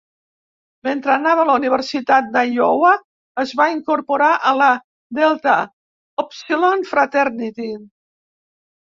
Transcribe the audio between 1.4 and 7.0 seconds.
a la Universitat d'Iowa es va incorporar a la Delta Upsilon